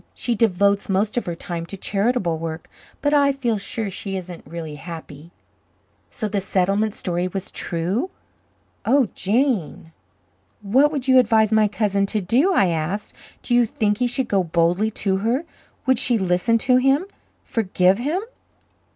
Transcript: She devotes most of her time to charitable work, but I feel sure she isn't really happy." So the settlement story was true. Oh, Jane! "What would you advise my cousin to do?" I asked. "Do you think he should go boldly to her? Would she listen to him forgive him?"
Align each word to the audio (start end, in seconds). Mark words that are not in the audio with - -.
She 0.15 0.33
devotes 0.33 0.89
most 0.89 1.15
of 1.15 1.27
her 1.27 1.35
time 1.35 1.63
to 1.67 1.77
charitable 1.77 2.39
work, 2.39 2.67
but 3.03 3.13
I 3.13 3.31
feel 3.31 3.59
sure 3.59 3.91
she 3.91 4.17
isn't 4.17 4.47
really 4.47 4.73
happy." 4.73 5.29
So 6.09 6.27
the 6.27 6.41
settlement 6.41 6.95
story 6.95 7.27
was 7.27 7.51
true. 7.51 8.09
Oh, 8.83 9.09
Jane! 9.13 9.91
"What 10.63 10.91
would 10.91 11.07
you 11.07 11.19
advise 11.19 11.51
my 11.51 11.67
cousin 11.67 12.07
to 12.07 12.19
do?" 12.19 12.51
I 12.51 12.69
asked. 12.69 13.13
"Do 13.43 13.53
you 13.53 13.63
think 13.67 13.99
he 13.99 14.07
should 14.07 14.27
go 14.27 14.43
boldly 14.43 14.89
to 15.05 15.17
her? 15.17 15.45
Would 15.85 15.99
she 15.99 16.17
listen 16.17 16.57
to 16.65 16.77
him 16.77 17.05
forgive 17.45 17.99
him?" 17.99 18.23